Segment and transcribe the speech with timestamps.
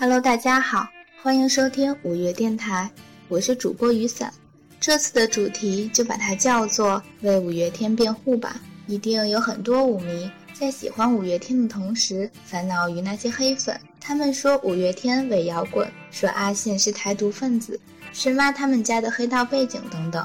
[0.00, 0.86] Hello，大家好，
[1.20, 2.88] 欢迎收听五月电台，
[3.26, 4.32] 我是主播雨伞。
[4.78, 8.60] 这次的主题就把它叫做为五月天辩护吧。
[8.86, 13.76] 一定有很多舞迷在喜欢五月天的同时，烦恼于那些黑粉。
[14.00, 17.78] 他们说五月天伪摇滚，说阿信是台独分子，
[18.12, 20.24] 深挖他们家的黑道背景等等。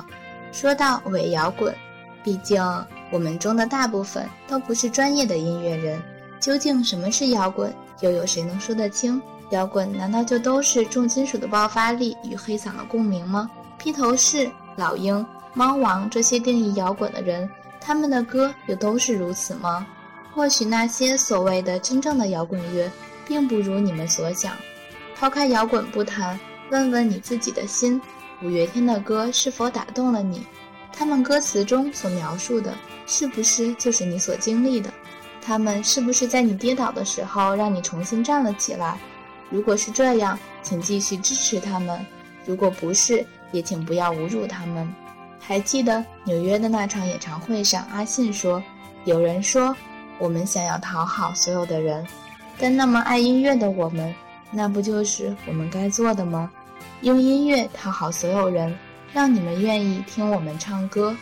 [0.52, 1.74] 说到伪摇滚，
[2.24, 2.62] 毕竟
[3.10, 5.99] 我们中的大部分都不是专业的音乐人，
[6.40, 9.20] 究竟什么是摇滚，又有谁能说得清？
[9.50, 13.50] 摇滚难道就都是重金属的爆发力与黑嗓的共鸣吗？
[13.78, 19.86] 披头士、老鹰、猫王这些定义摇滚的人，他们的歌又都是如此吗？
[20.34, 22.92] 或许那些所谓的真正的摇滚乐，
[23.28, 24.54] 并不如你们所想。
[25.16, 26.40] 抛开摇滚不谈，
[26.72, 28.02] 问问你自己的心：
[28.41, 30.46] 五月天的歌是否打动了你？
[30.91, 32.74] 他们歌词中所描述的，
[33.05, 34.91] 是不是就是你所经历的？
[35.41, 38.98] 他们是不是在你跌倒的时候，让你重新站了起来？
[39.54, 41.96] 如果是这样，请继续支持他们；
[42.43, 44.91] 如果不是，也请不要侮辱他们。
[45.40, 48.63] 还记得纽约的那场演唱会上，阿信说
[49.05, 49.76] ：“有人说
[50.18, 52.04] 我们想要讨好所有的人，
[52.57, 54.12] 但那么爱音乐的我们，
[54.49, 56.49] 那不就是我们该做的吗？
[57.01, 58.76] 用音乐讨好所有人，
[59.13, 61.15] 让你们愿意听我们唱歌。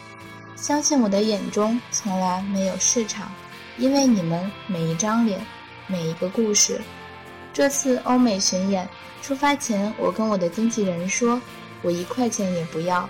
[0.56, 3.30] 相信我的眼中从来没有市场，
[3.78, 5.46] 因为你们每一张脸，
[5.86, 6.80] 每一个故事。”
[7.54, 8.88] 这次欧美巡演
[9.22, 11.40] 出发前，我跟我的经纪人说，
[11.82, 13.10] 我一块钱也不要。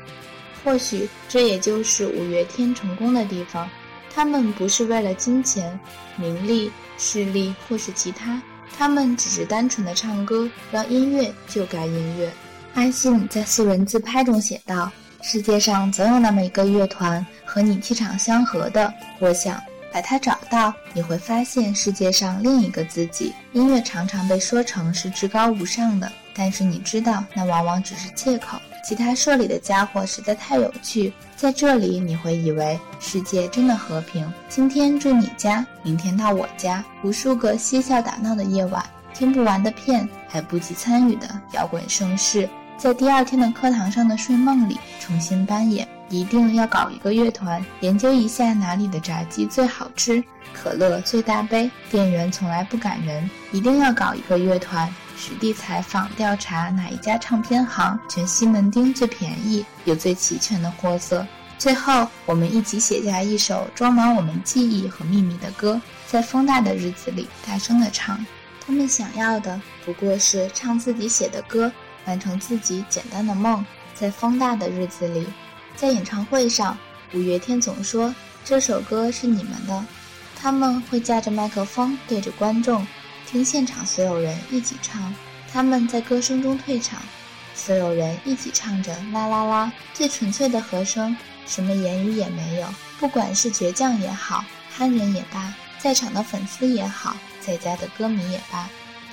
[0.64, 3.70] 或许这也就是五月天成功的地方，
[4.14, 5.80] 他们不是为了金钱、
[6.16, 8.42] 名利、势力或是其他，
[8.78, 12.32] 他们只是单纯的唱歌，让音乐就该音乐。
[12.74, 23.34] 阿信在素人自拍中写道：“世界上总有那么一个乐团和你气场相合的，我想。”把它找到，你会发现世界上另一个自己。
[23.54, 28.58] 音乐常常被说成是至高无上的，但是你知道，那往往只是借口。
[28.84, 34.28] 吉他社里的家伙实在太有趣，在这里你会以为世界真的和平。
[34.50, 42.50] 今天住你家，明天到我家，无数个嬉笑打闹的夜晚，听不完的片，还不及参与的摇滚盛世，
[42.82, 45.88] 在第二天的课堂上的睡梦里重新扮演。
[46.10, 50.22] 一定要搞一个乐团，研究一下哪里的炸鸡最好吃，
[50.52, 53.30] 可乐最大杯，店员从来不赶人。
[53.52, 61.24] 一定要搞一个乐团，实地采访调查哪一家唱片行全西门町最便宜，有最齐全的货色。
[61.60, 68.26] 最后，我们一起写下一首装满我们记忆和秘密的歌，在风大的日子里大声地唱。
[68.64, 71.72] 他们想要的不过是唱自己写的歌，
[72.06, 75.28] 完成自己简单的梦，在风大的日子里。
[75.76, 76.78] 在演唱会上，
[77.14, 78.14] 五月天总说
[78.44, 79.86] 这首歌是你们的。
[80.36, 82.86] 他们会架着麦克风对着观众，
[83.28, 85.14] 听现场所有人一起唱。
[85.54, 87.00] 他们在歌声中退场，
[87.54, 92.68] 所有人一起唱着啦啦啦，最纯粹的和声，什么言语也没有。
[93.00, 94.44] 不管是倔强也好，
[94.76, 98.68] 憨人也罢，在场的粉丝也好，在家的歌迷也罢，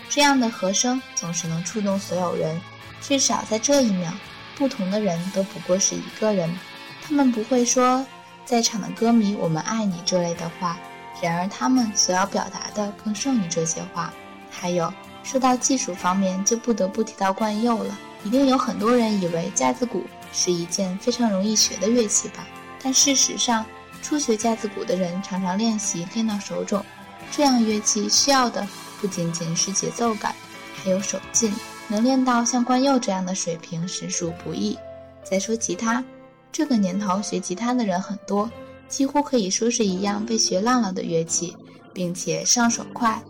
[0.08, 2.60] 这样的和声总是能触动所有人。
[3.00, 4.12] 至少在这一秒。
[4.56, 6.52] 不同的人都不过是一个人，
[7.00, 8.04] 他们不会说
[8.44, 10.76] 在场的歌迷“我们爱你”这类的话，
[11.22, 14.12] 然而他们所要表达的更胜于这些话。
[14.50, 14.92] 还有，
[15.22, 17.96] 说到技术方面，就不得不提到冠佑了。
[18.24, 22.44] 一定有很多人以为架子鼓是一件非常容易学的乐器吧？
[22.82, 23.64] 但事实上，
[24.02, 26.84] 初学架子鼓的人常常练习练到手肿。
[27.30, 28.66] 这样乐器需要的
[29.00, 30.34] 不仅仅是节奏感，
[30.82, 31.54] 还有手劲。
[31.88, 34.78] 能练到像冠佑这样的水平实属不易。
[35.24, 36.04] 再说吉他，
[36.52, 38.50] 这个年头学吉他的人很多，
[38.88, 41.56] 几乎可以说是一样被学烂了的乐器，
[41.92, 43.20] 并且上手快。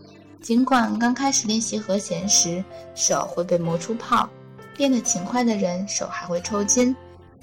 [0.40, 2.64] 尽管刚开始练习和弦时
[2.94, 4.28] 手会被磨出泡，
[4.76, 6.94] 练得勤快的人手还会抽筋，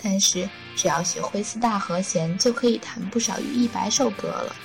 [0.01, 0.48] 但是
[0.78, 4.56] 只要学会四大和弦，就可以弹不少于一百首歌了。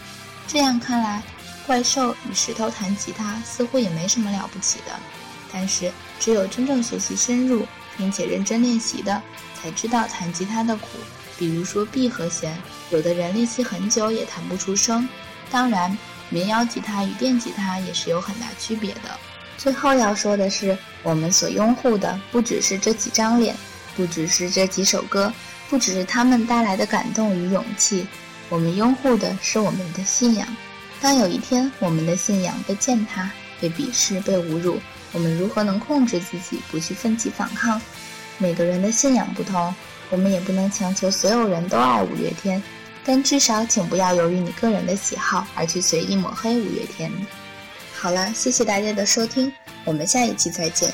[0.47, 1.23] 这样看来，
[1.67, 4.93] 怪兽与石头弹吉他似乎也没什么了不起的。
[5.53, 7.67] 但是，只有真正学习深入，
[7.97, 9.23] 并且认真练习的，
[9.55, 10.87] 才知道弹吉他的苦。
[11.39, 12.57] 比如说 B 和弦，
[12.91, 15.09] 有的人练习很久也弹不出声。
[15.51, 15.97] 当然，
[16.29, 19.19] 民谣吉他与电吉他也是有很大区别的。
[19.57, 23.57] 最后要说的是，我们所拥护的不只是这几张脸，
[23.97, 25.33] 不只是这几首歌，
[25.69, 28.07] 不只是他们带来的感动与勇气，
[28.49, 30.47] 我们拥护的是我们的信仰。
[31.01, 33.31] 当有一天我们的信仰被践踏、
[33.61, 34.79] 被鄙视、被侮辱，
[35.13, 37.81] 我们如何能控制自己不去奋起反抗？
[38.39, 39.75] 每个人的信仰不同，
[40.09, 42.63] 我们也不能强求所有人都爱五月天。
[43.05, 47.11] 但至少，请不要由于你个人的喜好而去随意抹黑五月天。
[47.95, 49.53] 好了，谢谢大家的收听，
[49.85, 50.93] 我们下一期再见。